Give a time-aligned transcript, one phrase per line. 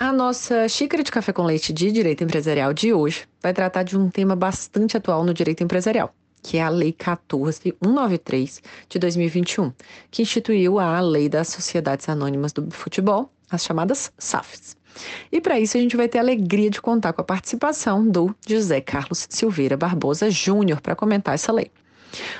[0.00, 3.98] A nossa xícara de café com leite de direito empresarial de hoje vai tratar de
[3.98, 9.72] um tema bastante atual no direito empresarial, que é a Lei 14193 de 2021,
[10.08, 14.76] que instituiu a Lei das Sociedades Anônimas do Futebol, as chamadas SAFs.
[15.32, 18.32] E para isso a gente vai ter a alegria de contar com a participação do
[18.46, 21.72] José Carlos Silveira Barbosa Júnior para comentar essa lei.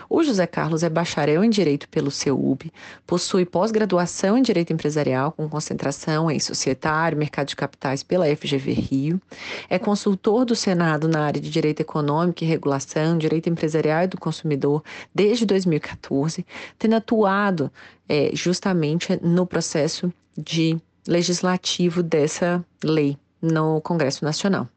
[0.08, 2.72] O José Carlos é bacharel em Direito pelo CEUB,
[3.06, 9.20] possui pós-graduação em Direito Empresarial com concentração em Societário, Mercado de Capitais pela FGV Rio,
[9.68, 14.18] é consultor do Senado na área de Direito Econômico e Regulação, Direito Empresarial e do
[14.18, 14.82] Consumidor
[15.14, 16.46] desde 2014,
[16.78, 17.70] tendo atuado
[18.08, 24.68] é, justamente no processo de legislativo dessa lei no Congresso Nacional.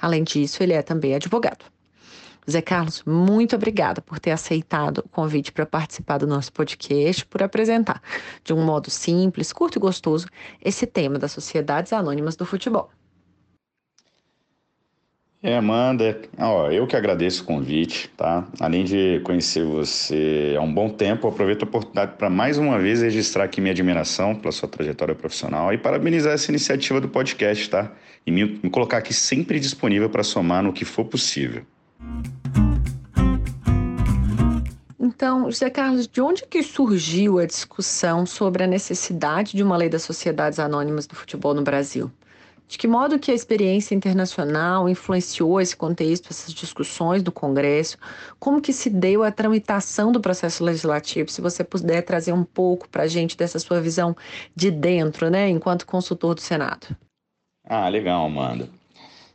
[0.00, 1.71] Além disso, ele é também advogado.
[2.50, 7.42] Zé Carlos, muito obrigada por ter aceitado o convite para participar do nosso podcast, por
[7.42, 8.02] apresentar
[8.42, 10.26] de um modo simples, curto e gostoso
[10.60, 12.90] esse tema das sociedades anônimas do futebol.
[15.44, 18.46] É, Amanda, ó, eu que agradeço o convite, tá?
[18.60, 23.02] Além de conhecer você há um bom tempo, aproveito a oportunidade para mais uma vez
[23.02, 27.90] registrar aqui minha admiração pela sua trajetória profissional e parabenizar essa iniciativa do podcast, tá?
[28.24, 31.64] E me, me colocar aqui sempre disponível para somar no que for possível.
[34.98, 39.88] Então, José Carlos, de onde que surgiu a discussão sobre a necessidade de uma lei
[39.88, 42.10] das sociedades anônimas do futebol no Brasil?
[42.66, 47.98] De que modo que a experiência internacional influenciou esse contexto, essas discussões do Congresso?
[48.40, 51.30] Como que se deu a tramitação do processo legislativo?
[51.30, 54.16] Se você puder trazer um pouco para a gente dessa sua visão
[54.56, 56.96] de dentro, né, enquanto consultor do Senado.
[57.64, 58.68] Ah, legal, Amanda.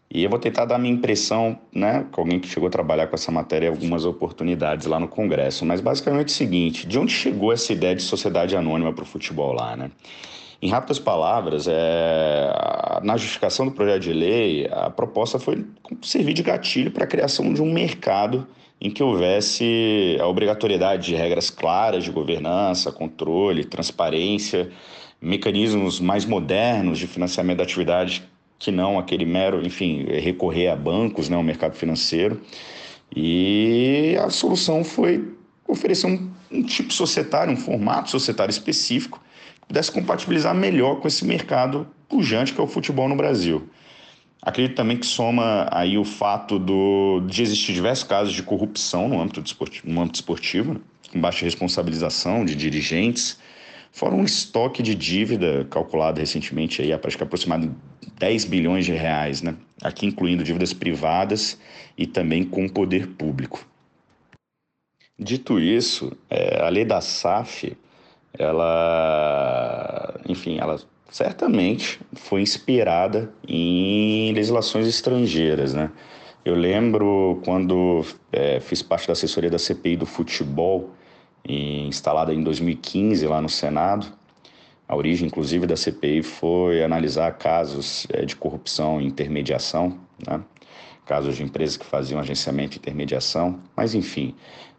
[0.09, 3.15] E eu vou tentar dar minha impressão, né, com alguém que chegou a trabalhar com
[3.15, 5.65] essa matéria algumas oportunidades lá no Congresso.
[5.65, 9.07] Mas basicamente é o seguinte: de onde chegou essa ideia de sociedade anônima para o
[9.07, 9.91] futebol lá, né?
[10.61, 12.49] Em rápidas palavras, é...
[13.03, 15.65] na justificação do projeto de lei, a proposta foi
[16.01, 18.47] servir de gatilho para a criação de um mercado
[18.79, 24.69] em que houvesse a obrigatoriedade de regras claras de governança, controle, transparência,
[25.21, 28.23] mecanismos mais modernos de financiamento da atividade
[28.59, 32.41] que não aquele mero, enfim, recorrer a bancos, né, ao mercado financeiro.
[33.15, 35.33] E a solução foi
[35.67, 39.21] oferecer um, um tipo societário, um formato societário específico
[39.61, 43.69] que pudesse compatibilizar melhor com esse mercado pujante que é o futebol no Brasil.
[44.41, 49.19] Acredito também que soma aí o fato do, de existir diversos casos de corrupção no
[49.19, 50.79] âmbito esportivo, no âmbito esportivo né,
[51.11, 53.39] com baixa responsabilização de dirigentes,
[53.97, 57.75] fora um estoque de dívida calculado recentemente aí, acho que aproximado
[58.19, 59.55] 10 bilhões de reais, né?
[59.81, 61.59] aqui incluindo dívidas privadas
[61.97, 63.67] e também com o poder público.
[65.17, 67.75] Dito isso, é, a lei da SAF,
[68.37, 70.79] ela, enfim, ela
[71.09, 75.89] certamente foi inspirada em legislações estrangeiras, né?
[76.45, 80.91] Eu lembro quando é, fiz parte da assessoria da CPI do futebol,
[81.45, 84.07] instalada em 2015 lá no Senado.
[84.87, 90.41] A origem, inclusive, da CPI foi analisar casos é, de corrupção e intermediação, né?
[91.05, 93.59] casos de empresas que faziam agenciamento e intermediação.
[93.75, 94.33] Mas, enfim,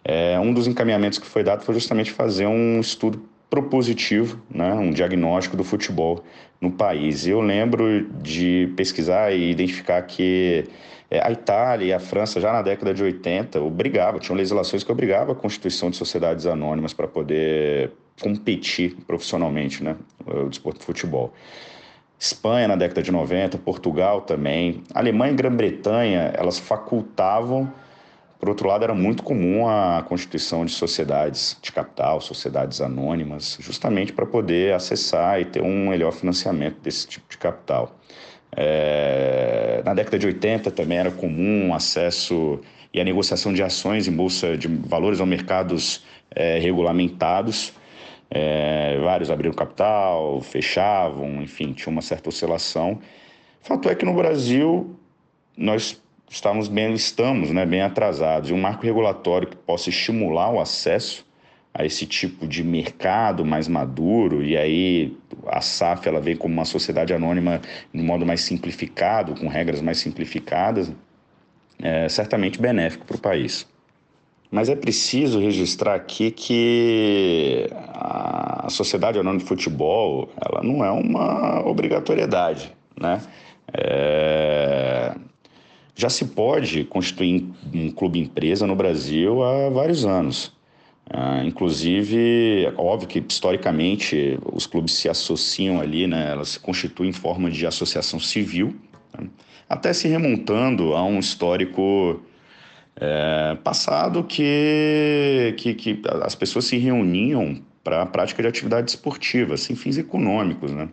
[0.05, 4.91] é, um dos encaminhamentos que foi dado foi justamente fazer um estudo propositivo, né, um
[4.91, 6.23] diagnóstico do futebol
[6.61, 7.27] no país.
[7.27, 10.65] Eu lembro de pesquisar e identificar que
[11.11, 14.93] é, a Itália e a França, já na década de 80, obrigavam, tinham legislações que
[14.93, 19.97] obrigavam a constituição de sociedades anônimas para poder competir profissionalmente, né,
[20.27, 21.33] o desporto de futebol.
[22.19, 27.73] Espanha na década de 90, Portugal também, Alemanha e Grã-Bretanha, elas facultavam
[28.38, 34.12] por outro lado, era muito comum a constituição de sociedades de capital, sociedades anônimas, justamente
[34.12, 37.96] para poder acessar e ter um melhor financiamento desse tipo de capital.
[38.56, 39.82] É...
[39.85, 42.61] Na década de 80 também era comum o acesso
[42.94, 47.73] e a negociação de ações em bolsa de valores ou mercados é, regulamentados.
[48.31, 53.00] É, vários abriram capital, fechavam, enfim, tinha uma certa oscilação.
[53.61, 54.96] Fato é que no Brasil
[55.56, 58.50] nós estamos bem, estamos né, bem atrasados.
[58.50, 61.26] E um marco regulatório que possa estimular o acesso
[61.72, 65.16] a esse tipo de mercado mais maduro, e aí
[65.46, 67.60] a SAF ela vem como uma sociedade anônima
[67.94, 70.92] de modo mais simplificado, com regras mais simplificadas,
[71.80, 73.66] é certamente benéfico para o país.
[74.50, 81.60] Mas é preciso registrar aqui que a sociedade anônima de futebol ela não é uma
[81.69, 83.20] obrigatoriedade, né?
[83.72, 85.14] É,
[85.99, 90.56] já se pode constituir um clube empresa no Brasil há vários anos.
[91.12, 97.12] Uh, inclusive, óbvio que historicamente os clubes se associam ali, né, elas se constituem em
[97.12, 98.77] forma de associação civil,
[99.19, 99.27] né,
[99.69, 102.21] até se remontando a um histórico
[103.00, 109.62] é, passado que, que, que as pessoas se reuniam para a prática de atividades esportivas,
[109.62, 110.90] sem fins econômicos, né?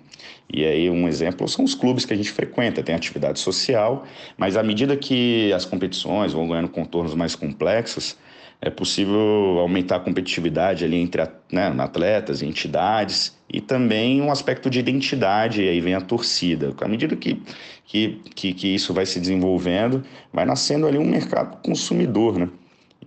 [0.51, 4.06] E aí um exemplo são os clubes que a gente frequenta, tem atividade social,
[4.38, 8.18] mas à medida que as competições vão ganhando contornos mais complexos,
[8.62, 11.21] é possível aumentar a competitividade ali entre
[11.51, 16.74] né, atletas e entidades e também um aspecto de identidade, e aí vem a torcida.
[16.80, 17.42] À medida que,
[17.86, 20.01] que, que, que isso vai se desenvolvendo,
[20.31, 22.47] vai nascendo ali um mercado consumidor, né?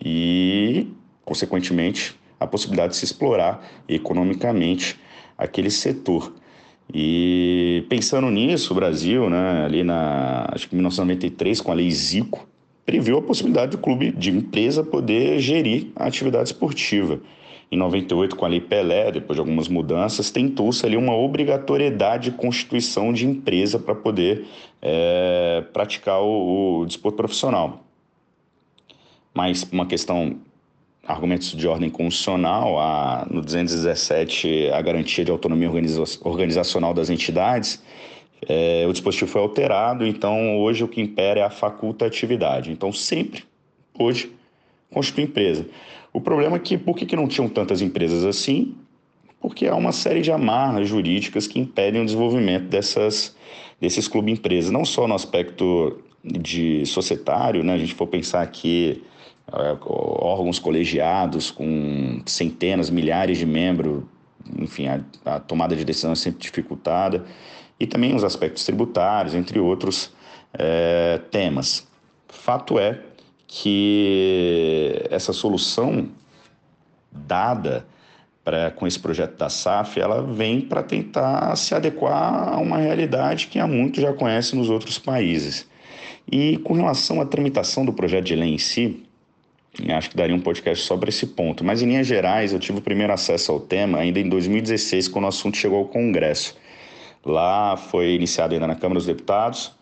[0.05, 0.89] E,
[1.25, 4.99] consequentemente, a possibilidade de se explorar economicamente
[5.37, 6.33] aquele setor.
[6.93, 12.49] E pensando nisso, o Brasil, né, ali na acho que 1993 com a lei Zico,
[12.87, 17.21] previu a possibilidade do clube de empresa poder gerir a atividade esportiva.
[17.71, 22.37] Em 98, com a Lei Pelé, depois de algumas mudanças, tentou-se ali uma obrigatoriedade de
[22.39, 24.47] constituição de empresa para poder
[24.81, 27.85] é, praticar o, o desporto profissional.
[29.35, 30.39] Mas uma questão
[31.09, 37.83] argumentos de ordem constitucional, a, no 217, a garantia de autonomia organiza organizacional das entidades,
[38.47, 42.71] é, o dispositivo foi alterado, então hoje o que impera é a facultatividade.
[42.71, 43.45] Então, sempre,
[43.99, 44.31] hoje,
[44.93, 45.67] constitui empresa.
[46.13, 48.75] O problema é que, por que, que não tinham tantas empresas assim?
[49.41, 53.35] Porque há uma série de amarras jurídicas que impedem o desenvolvimento dessas,
[53.81, 57.73] desses clubes empresas, não só no aspecto de societário, né?
[57.75, 58.97] a gente for pensar é,
[59.51, 64.03] órgãos colegiados com centenas, milhares de membros,
[64.59, 67.25] enfim, a, a, tomada de decisão é sempre dificultada,
[67.79, 70.13] e também os aspectos tributários, entre outros
[70.53, 71.87] é, temas.
[72.29, 73.01] Fato é
[73.47, 76.09] que essa solução
[77.11, 77.87] dada
[78.45, 83.47] pra, com esse projeto da SAF, ela vem para tentar se adequar a uma realidade
[83.47, 85.67] que há muito já conhece nos outros países.
[86.31, 89.08] E com relação à tramitação do projeto de lei em si,
[89.91, 91.63] Acho que daria um podcast só para esse ponto.
[91.63, 95.27] Mas, em linhas gerais, eu tive o primeiro acesso ao tema ainda em 2016, quando
[95.27, 96.57] o assunto chegou ao Congresso.
[97.25, 99.73] Lá foi iniciado ainda na Câmara dos Deputados.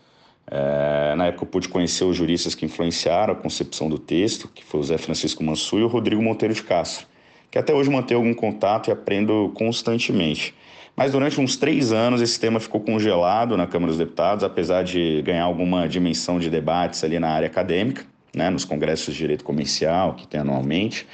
[0.49, 4.63] É, na época eu pude conhecer os juristas que influenciaram a concepção do texto, que
[4.63, 7.05] foi o Zé Francisco Mansur e o Rodrigo Monteiro de Castro,
[7.51, 10.55] que até hoje mantém algum contato e aprendo constantemente.
[10.95, 15.21] Mas durante uns três anos esse tema ficou congelado na Câmara dos Deputados, apesar de
[15.21, 18.05] ganhar alguma dimensão de debates ali na área acadêmica
[18.37, 21.07] né, nos congressos de direito comercial que tem anualmente,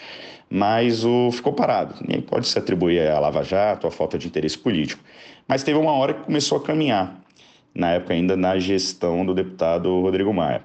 [0.49, 1.95] mas o ficou parado.
[2.07, 5.03] Aí pode se atribuir a Lava Jato, a falta de interesse político.
[5.47, 7.19] Mas teve uma hora que começou a caminhar,
[7.73, 10.61] na época ainda na gestão do deputado Rodrigo Maia.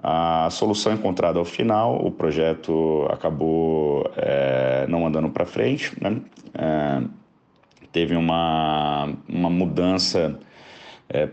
[0.00, 6.20] A solução encontrada ao final, o projeto acabou é, não andando para frente, né?
[6.54, 7.02] É,
[7.90, 10.38] teve uma, uma mudança
[11.08, 11.28] é,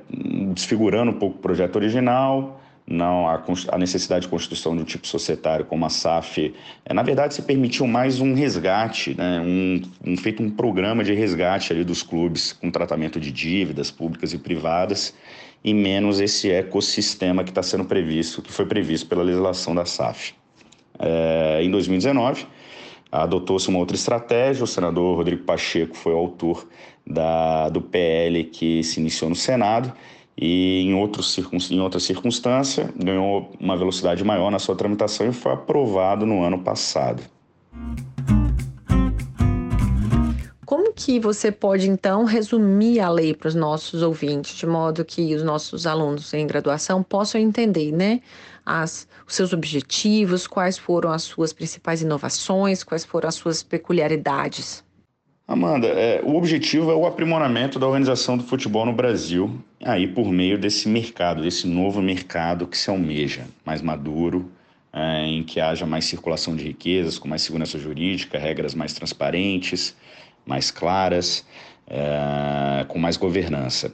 [0.53, 5.07] desfigurando um pouco o projeto original, não a, a, necessidade de constituição de um tipo
[5.07, 6.53] societário como a SAF,
[6.85, 11.13] é, na verdade se permitiu mais um resgate, né, um, um, feito um programa de
[11.13, 15.15] resgate ali dos clubes com tratamento de dívidas públicas e privadas
[15.63, 20.35] e menos esse ecossistema que está sendo previsto, que foi previsto pela legislação da SAF.
[20.99, 22.45] É, em 2019,
[23.11, 24.63] adotou-se uma outra estratégia.
[24.63, 26.67] O senador Rodrigo Pacheco foi o autor
[27.05, 29.91] da, do PL que se iniciou no Senado
[30.37, 31.37] e em, outros,
[31.71, 36.59] em outra circunstância ganhou uma velocidade maior na sua tramitação e foi aprovado no ano
[36.59, 37.23] passado.
[40.65, 45.35] Como que você pode então resumir a lei para os nossos ouvintes, de modo que
[45.35, 48.19] os nossos alunos em graduação possam entender, né,
[48.65, 54.84] as, os seus objetivos, quais foram as suas principais inovações, quais foram as suas peculiaridades?
[55.47, 60.31] Amanda, é, o objetivo é o aprimoramento da organização do futebol no Brasil, aí por
[60.31, 64.51] meio desse mercado, desse novo mercado que se almeja, mais maduro,
[64.91, 69.95] é, em que haja mais circulação de riquezas, com mais segurança jurídica, regras mais transparentes,
[70.47, 71.45] mais claras,
[71.85, 73.93] é, com mais governança.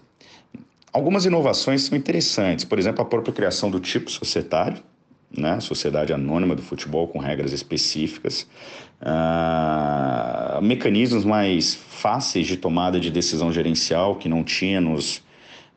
[0.94, 4.82] Algumas inovações são interessantes, por exemplo, a própria criação do tipo societário,
[5.36, 5.60] né?
[5.60, 8.48] Sociedade Anônima do Futebol com regras específicas,
[9.02, 15.24] uh, mecanismos mais fáceis de tomada de decisão gerencial que não tinha nos,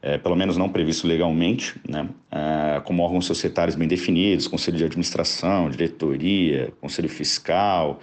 [0.02, 2.09] é, pelo menos não previsto legalmente, né?
[2.31, 8.00] Uh, como órgãos societários bem definidos, conselho de administração, diretoria, conselho fiscal,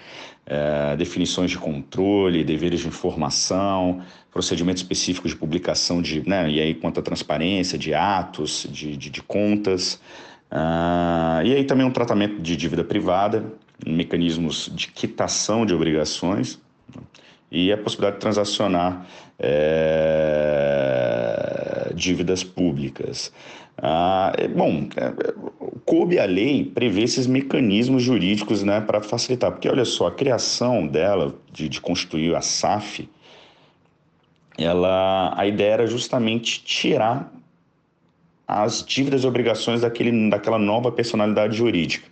[0.48, 4.01] uh, definições de controle, deveres de informação,
[4.32, 6.50] procedimentos específicos de publicação de, né?
[6.50, 10.01] e aí quanto à transparência de atos, de, de, de contas,
[10.51, 13.46] ah, e aí também um tratamento de dívida privada,
[13.86, 16.60] mecanismos de quitação de obrigações
[17.50, 19.08] e a possibilidade de transacionar
[19.39, 20.41] é,
[21.96, 23.31] dívidas públicas.
[23.77, 25.13] Ah, é, bom, é,
[25.86, 30.86] coube a lei prever esses mecanismos jurídicos né, para facilitar, porque olha só, a criação
[30.86, 33.10] dela, de, de constituir a SAF,
[34.58, 37.31] ela, a ideia era justamente tirar
[38.51, 42.08] as dívidas e obrigações daquele, daquela nova personalidade jurídica.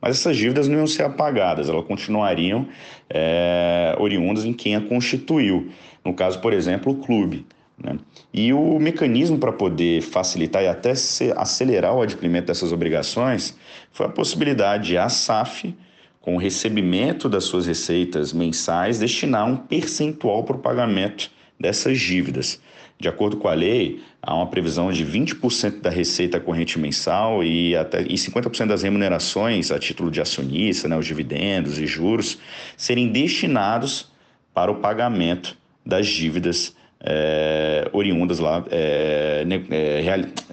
[0.00, 2.68] Mas essas dívidas não iam ser apagadas, elas continuariam
[3.08, 5.70] é, oriundas em quem a constituiu.
[6.04, 7.46] No caso, por exemplo, o clube.
[7.82, 7.98] Né?
[8.32, 10.92] E o mecanismo para poder facilitar e até
[11.36, 13.56] acelerar o adimplemento dessas obrigações
[13.92, 15.74] foi a possibilidade de a SAF,
[16.20, 22.60] com o recebimento das suas receitas mensais, destinar um percentual para o pagamento dessas dívidas.
[23.00, 27.74] De acordo com a lei, há uma previsão de 20% da receita corrente mensal e,
[27.74, 32.36] até, e 50% das remunerações a título de acionista, né, os dividendos e juros,
[32.76, 34.10] serem destinados
[34.52, 39.46] para o pagamento das dívidas é, oriundas lá, é,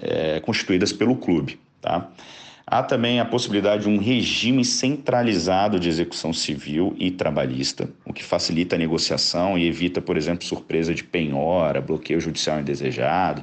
[0.00, 1.60] é, constituídas pelo clube.
[1.82, 2.08] Tá?
[2.70, 8.22] Há também a possibilidade de um regime centralizado de execução civil e trabalhista, o que
[8.22, 13.42] facilita a negociação e evita, por exemplo, surpresa de penhora, bloqueio judicial indesejado.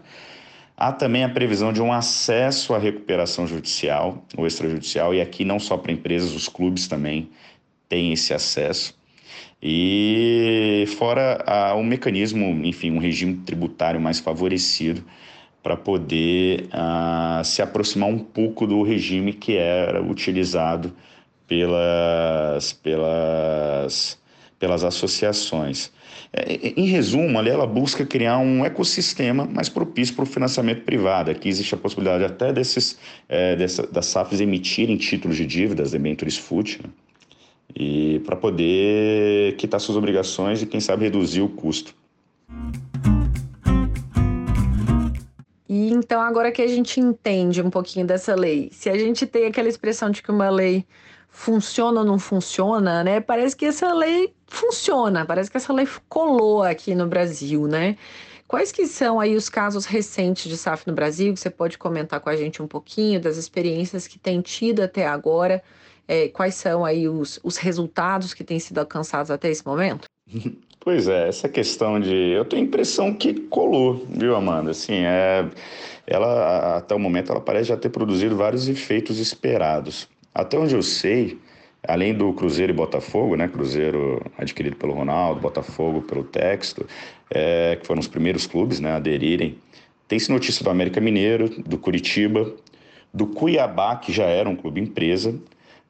[0.77, 5.57] Há também a previsão de um acesso à recuperação judicial ou extrajudicial, e aqui não
[5.57, 7.27] só para empresas, os clubes também
[7.89, 8.95] têm esse acesso.
[9.59, 15.03] E fora o um mecanismo, enfim, um regime tributário mais favorecido
[15.65, 20.93] para poder uh, se aproximar um pouco do regime que era utilizado
[21.47, 24.15] pelas, pelas,
[24.59, 25.91] pelas associações.
[26.31, 31.31] É, em resumo, ali ela busca criar um ecossistema mais propício para o financiamento privado.
[31.31, 36.37] Aqui existe a possibilidade até desses, é, dessa, das SAFs emitirem títulos de dívidas, debentures
[36.37, 36.91] FUT, né?
[37.75, 41.95] e para poder quitar suas obrigações e, quem sabe, reduzir o custo.
[45.67, 49.47] E então, agora que a gente entende um pouquinho dessa lei, se a gente tem
[49.47, 50.85] aquela expressão de que uma lei
[51.29, 53.19] funciona ou não funciona, né?
[53.19, 57.97] Parece que essa lei funciona, parece que essa lei colou aqui no Brasil, né?
[58.47, 61.33] Quais que são aí os casos recentes de SAF no Brasil?
[61.33, 65.07] Que você pode comentar com a gente um pouquinho das experiências que tem tido até
[65.07, 65.63] agora?
[66.07, 70.05] É, quais são aí os, os resultados que têm sido alcançados até esse momento?
[70.85, 72.13] Pois é, essa questão de.
[72.13, 74.69] Eu tenho a impressão que colou, viu, Amanda?
[74.69, 75.43] Assim, é...
[76.05, 80.07] ela, até o momento, ela parece já ter produzido vários efeitos esperados.
[80.31, 81.39] Até onde eu sei,
[81.87, 83.47] além do Cruzeiro e Botafogo, né?
[83.47, 86.85] Cruzeiro adquirido pelo Ronaldo, Botafogo pelo Texto,
[87.31, 87.77] é...
[87.77, 89.57] que foram os primeiros clubes né, a aderirem.
[90.07, 92.53] Tem-se notícia do América Mineiro, do Curitiba,
[93.11, 95.33] do Cuiabá, que já era um clube empresa,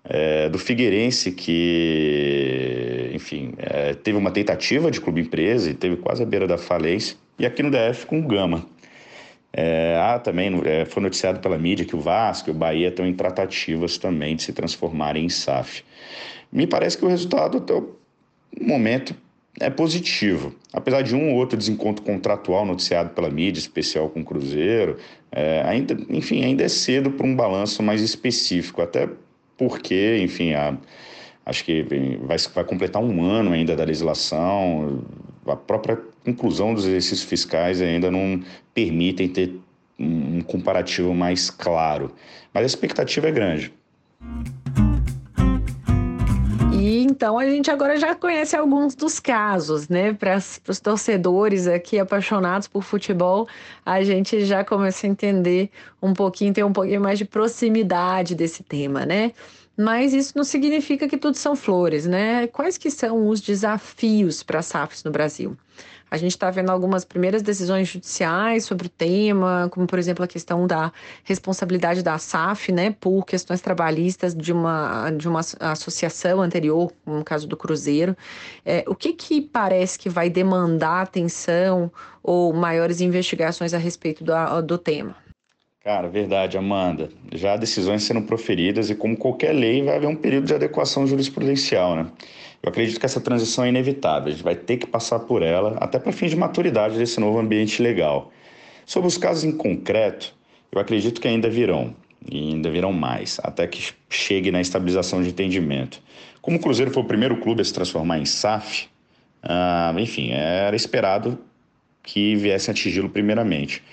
[0.08, 6.22] é, do Figueirense, que, enfim, é, teve uma tentativa de clube empresa e teve quase
[6.22, 8.66] a beira da falência, e aqui no DF com o Gama.
[9.58, 13.08] É, ah, também é, foi noticiado pela mídia que o Vasco e o Bahia estão
[13.08, 15.82] em tratativas também de se transformarem em SAF.
[16.52, 17.96] Me parece que o resultado até o
[18.60, 19.16] momento
[19.60, 20.54] é positivo.
[20.74, 24.98] Apesar de um ou outro desencontro contratual noticiado pela mídia, especial com o Cruzeiro,
[25.32, 29.08] é, ainda, enfim, ainda é cedo para um balanço mais específico, até
[29.58, 30.78] porque, enfim, a,
[31.46, 31.84] Acho que
[32.24, 35.04] vai, vai completar um ano ainda da legislação,
[35.46, 38.42] a própria inclusão dos exercícios fiscais ainda não
[38.74, 39.56] permitem ter
[40.00, 42.12] um comparativo mais claro.
[42.52, 43.72] Mas a expectativa é grande.
[47.16, 50.14] Então a gente agora já conhece alguns dos casos, né?
[50.14, 53.48] Para os torcedores aqui apaixonados por futebol,
[53.86, 55.70] a gente já começa a entender
[56.02, 59.32] um pouquinho, ter um pouquinho mais de proximidade desse tema, né?
[59.78, 62.48] Mas isso não significa que tudo são flores, né?
[62.48, 65.58] Quais que são os desafios para SAFs no Brasil?
[66.10, 70.28] A gente está vendo algumas primeiras decisões judiciais sobre o tema, como por exemplo a
[70.28, 70.92] questão da
[71.24, 77.48] responsabilidade da SAF, né, por questões trabalhistas de uma, de uma associação anterior, no caso
[77.48, 78.16] do Cruzeiro.
[78.66, 84.62] É, o que que parece que vai demandar atenção ou maiores investigações a respeito do,
[84.62, 85.16] do tema?
[85.86, 87.10] Cara, verdade, Amanda.
[87.32, 91.96] Já decisões sendo proferidas e, como qualquer lei, vai haver um período de adequação jurisprudencial,
[91.96, 92.08] né?
[92.66, 95.78] Eu acredito que essa transição é inevitável, a gente vai ter que passar por ela,
[95.80, 98.32] até para fins de maturidade desse novo ambiente legal.
[98.88, 100.34] Sobre os casos em concreto,
[100.72, 101.96] eu acredito que ainda virão,
[102.28, 106.02] e ainda virão mais, até que chegue na estabilização de entendimento.
[106.42, 108.88] Como o Cruzeiro foi o primeiro clube a se transformar em SAF,
[109.44, 111.38] ah, enfim, era esperado
[112.02, 113.84] que viessem atingi-lo primeiramente.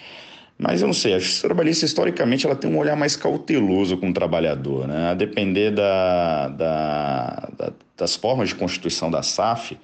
[0.62, 4.10] Mas eu não sei, a justiça trabalhista, historicamente, ela tem um olhar mais cauteloso com
[4.10, 4.86] o trabalhador.
[4.86, 5.10] Né?
[5.10, 9.76] A depender da, da, da, das formas de constituição da SAF,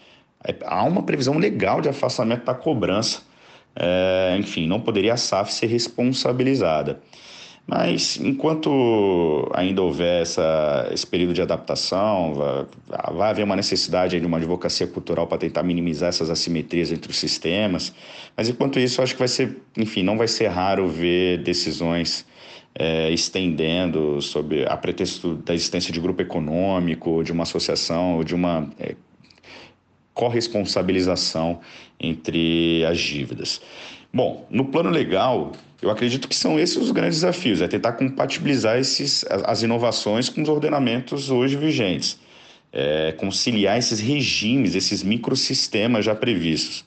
[0.45, 3.23] é, há uma previsão legal de afastamento da cobrança.
[3.75, 7.01] É, enfim, não poderia a SAF ser responsabilizada.
[7.71, 12.67] Mas enquanto ainda houver essa, esse período de adaptação, vai,
[13.15, 17.19] vai haver uma necessidade de uma advocacia cultural para tentar minimizar essas assimetrias entre os
[17.19, 17.93] sistemas.
[18.35, 22.25] Mas enquanto isso, acho que vai ser, enfim, não vai ser raro ver decisões
[22.75, 28.35] é, estendendo sobre a pretexto da existência de grupo econômico, de uma associação, ou de
[28.35, 28.95] uma é,
[30.15, 31.61] corresponsabilização
[32.01, 33.61] entre as dívidas.
[34.11, 38.79] Bom, no plano legal, eu acredito que são esses os grandes desafios, é tentar compatibilizar
[38.79, 42.19] esses, as inovações com os ordenamentos hoje vigentes,
[42.73, 46.85] é, conciliar esses regimes, esses microsistemas já previstos.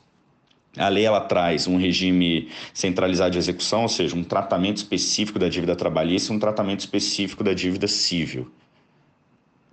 [0.77, 5.49] A lei ela traz um regime centralizado de execução, ou seja, um tratamento específico da
[5.49, 8.49] dívida trabalhista e um tratamento específico da dívida civil.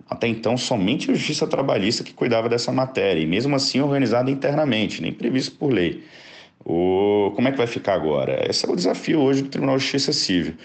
[0.09, 5.01] Até então, somente a Justiça Trabalhista que cuidava dessa matéria, e mesmo assim organizada internamente,
[5.01, 6.03] nem previsto por lei.
[6.65, 8.45] O, como é que vai ficar agora?
[8.49, 10.55] Esse é o desafio hoje do Tribunal de Justiça Civil.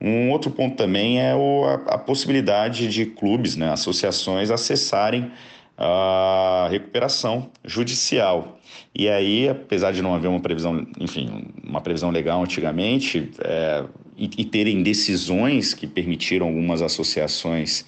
[0.00, 5.30] Um outro ponto também é o, a, a, possibilidade de clubes, né, associações, acessarem
[5.76, 8.58] a recuperação judicial.
[8.94, 13.84] E aí, apesar de não haver uma previsão, enfim, uma previsão legal antigamente, é,
[14.16, 17.86] e, e, terem decisões que permitiram algumas associações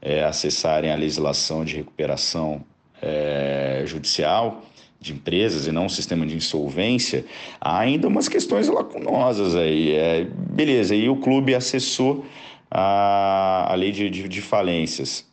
[0.00, 2.64] é, acessarem a legislação de recuperação
[3.02, 4.62] é, judicial,
[5.00, 7.24] de empresas e não um sistema de insolvência,
[7.60, 9.94] há ainda umas questões lacunosas aí.
[9.94, 12.26] É, beleza, e o clube acessou
[12.70, 15.26] a, a lei de, de, de falências.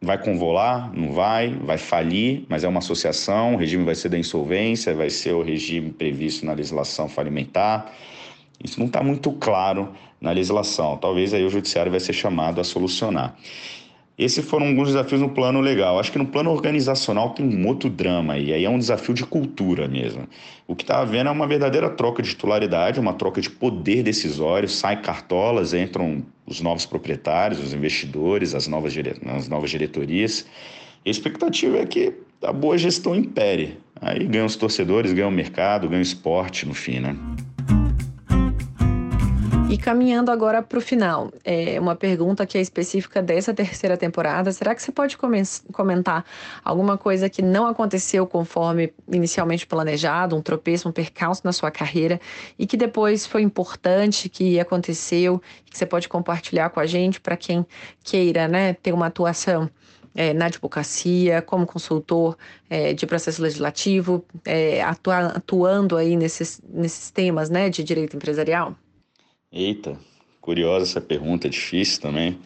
[0.00, 0.92] Vai convolar?
[0.94, 1.50] Não vai?
[1.54, 5.42] Vai falir, mas é uma associação, o regime vai ser da insolvência, vai ser o
[5.42, 7.92] regime previsto na legislação falimentar.
[8.62, 10.96] Isso não está muito claro na legislação.
[10.96, 13.36] Talvez aí o judiciário vai ser chamado a solucionar.
[14.18, 15.98] Esses foram alguns desafios no plano legal.
[15.98, 19.26] Acho que no plano organizacional tem um outro drama, e aí é um desafio de
[19.26, 20.26] cultura mesmo.
[20.66, 24.68] O que está havendo é uma verdadeira troca de titularidade, uma troca de poder decisório,
[24.68, 28.94] sai cartolas, entram os novos proprietários, os investidores, as novas,
[29.26, 30.46] as novas diretorias.
[31.04, 33.76] A expectativa é que a boa gestão impere.
[34.00, 37.14] Aí ganham os torcedores, ganham o mercado, ganham o esporte no fim, né?
[39.68, 44.52] E caminhando agora para o final, é uma pergunta que é específica dessa terceira temporada.
[44.52, 46.24] Será que você pode comentar
[46.64, 52.20] alguma coisa que não aconteceu conforme inicialmente planejado, um tropeço, um percalço na sua carreira
[52.56, 57.36] e que depois foi importante, que aconteceu, que você pode compartilhar com a gente para
[57.36, 57.66] quem
[58.04, 59.68] queira né, ter uma atuação?
[60.18, 62.38] É, na advocacia, como consultor
[62.70, 68.74] é, de processo legislativo, é, atua, atuando aí nesses, nesses temas né, de direito empresarial?
[69.52, 69.98] Eita,
[70.40, 72.38] curiosa essa pergunta, é difícil também.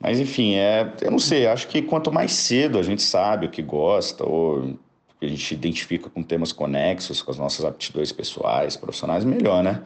[0.00, 3.50] Mas enfim, é, eu não sei, acho que quanto mais cedo a gente sabe o
[3.50, 4.78] que gosta, ou
[5.20, 9.82] a gente identifica com temas conexos com as nossas aptidões pessoais, profissionais, melhor, né?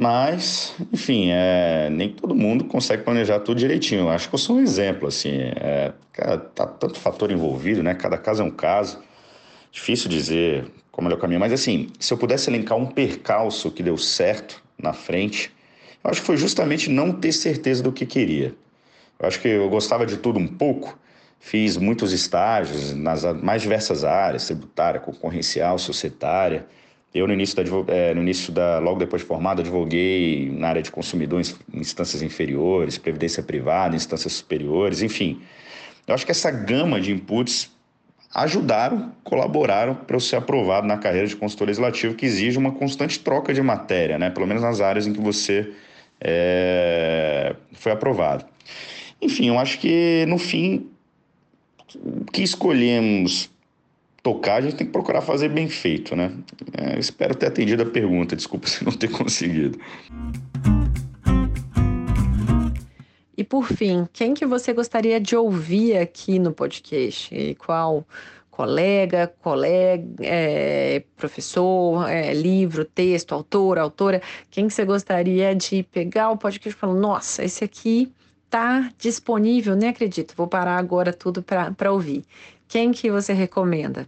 [0.00, 4.02] Mas, enfim, é, nem todo mundo consegue planejar tudo direitinho.
[4.02, 5.30] Eu acho que eu sou um exemplo, assim.
[5.56, 7.94] É, cara, tá tanto fator envolvido, né?
[7.94, 9.00] Cada caso é um caso.
[9.72, 11.40] Difícil dizer como é o caminho.
[11.40, 15.52] Mas, assim, se eu pudesse elencar um percalço que deu certo na frente,
[16.04, 18.54] eu acho que foi justamente não ter certeza do que queria.
[19.18, 20.98] Eu acho que eu gostava de tudo um pouco
[21.40, 26.66] fiz muitos estágios nas mais diversas áreas, tributária, concorrencial, societária.
[27.14, 30.82] Eu, no início, da, é, no início da, logo depois de formado, advoguei na área
[30.82, 35.40] de consumidor em instâncias inferiores, previdência privada, instâncias superiores, enfim.
[36.06, 37.70] Eu acho que essa gama de inputs
[38.34, 43.18] ajudaram, colaboraram para eu ser aprovado na carreira de consultor legislativo, que exige uma constante
[43.20, 44.28] troca de matéria, né?
[44.28, 45.72] pelo menos nas áreas em que você
[46.20, 48.44] é, foi aprovado.
[49.20, 50.88] Enfim, eu acho que no fim,
[51.94, 53.50] o que escolhemos
[54.22, 56.32] tocar, a gente tem que procurar fazer bem feito, né?
[56.76, 59.78] É, espero ter atendido a pergunta, desculpa se não ter conseguido.
[63.36, 67.32] E por fim, quem que você gostaria de ouvir aqui no podcast?
[67.32, 68.04] E qual
[68.58, 74.20] colega, colega, é, professor, é, livro, texto, autor, autora?
[74.50, 78.12] Quem que você gostaria de pegar o podcast e falar, nossa, esse aqui
[78.50, 82.24] tá disponível, nem acredito, vou parar agora tudo para ouvir.
[82.66, 84.06] Quem que você recomenda?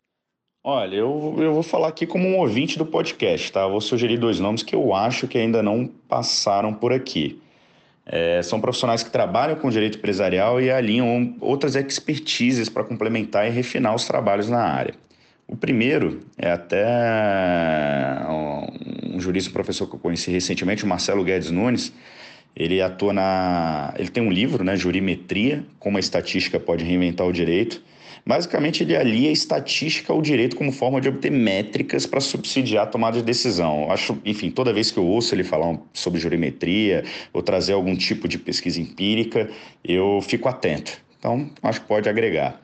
[0.65, 3.69] Olha, eu, eu vou falar aqui como um ouvinte do podcast, tá?
[3.69, 7.41] Vou sugerir dois nomes que eu acho que ainda não passaram por aqui.
[8.13, 13.51] É, são profissionais que trabalham com direito empresarial e alinham outras expertises para complementar e
[13.51, 14.95] refinar os trabalhos na área.
[15.47, 16.85] O primeiro é até
[18.29, 21.93] um jurista, um professor que eu conheci recentemente, o Marcelo Guedes Nunes.
[22.57, 23.95] Ele atua na.
[23.97, 24.75] Ele tem um livro, né?
[24.75, 27.81] Jurimetria, como a estatística pode reinventar o direito.
[28.27, 33.19] Basicamente, ele alia estatística ao direito como forma de obter métricas para subsidiar a tomada
[33.19, 33.91] de decisão.
[33.91, 38.29] Acho, enfim, toda vez que eu ouço ele falar sobre jurimetria ou trazer algum tipo
[38.29, 39.51] de pesquisa empírica,
[39.85, 40.99] eu fico atento.
[41.19, 42.61] Então, acho que pode agregar.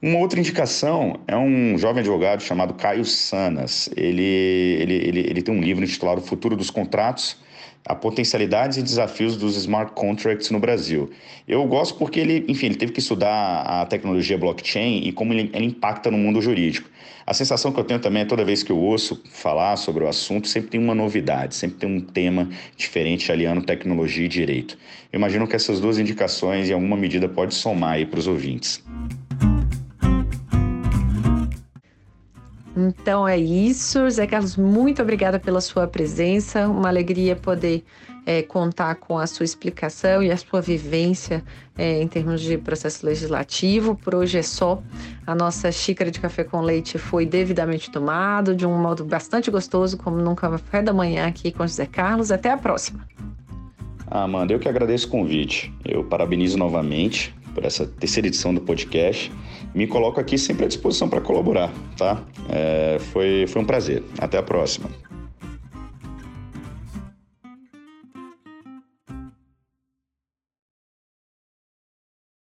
[0.00, 3.88] Uma outra indicação é um jovem advogado chamado Caio Sanas.
[3.96, 7.42] Ele, ele, ele, ele tem um livro intitulado O Futuro dos Contratos
[7.86, 11.10] a potencialidades e desafios dos smart contracts no Brasil.
[11.46, 15.50] Eu gosto porque ele, enfim, ele teve que estudar a tecnologia blockchain e como ele,
[15.52, 16.88] ele, impacta no mundo jurídico.
[17.26, 20.08] A sensação que eu tenho também é toda vez que eu ouço falar sobre o
[20.08, 24.78] assunto, sempre tem uma novidade, sempre tem um tema diferente aliando tecnologia e direito.
[25.12, 28.82] Eu imagino que essas duas indicações, em alguma medida, pode somar aí para os ouvintes.
[32.76, 36.68] Então é isso, Zé Carlos, muito obrigada pela sua presença.
[36.68, 37.84] Uma alegria poder
[38.26, 41.44] é, contar com a sua explicação e a sua vivência
[41.78, 43.94] é, em termos de processo legislativo.
[43.94, 44.82] Por hoje é só.
[45.26, 49.96] A nossa xícara de café com leite foi devidamente tomado, de um modo bastante gostoso,
[49.96, 52.32] como num café da manhã aqui com José Carlos.
[52.32, 53.06] Até a próxima.
[54.10, 55.72] Amanda, eu que agradeço o convite.
[55.84, 59.32] Eu parabenizo novamente por essa terceira edição do podcast.
[59.74, 62.22] Me coloco aqui sempre à disposição para colaborar, tá?
[62.50, 64.02] É, foi, foi um prazer.
[64.18, 64.90] Até a próxima.